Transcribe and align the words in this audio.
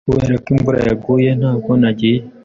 Kubera 0.15 0.35
ko 0.43 0.47
imvura 0.55 0.77
yaguye, 0.87 1.29
ntabwo 1.39 1.71
nagiye. 1.81 2.19